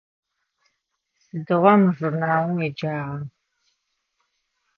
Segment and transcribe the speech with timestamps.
[1.23, 3.15] Сыдигъо мы журналым уеджагъа?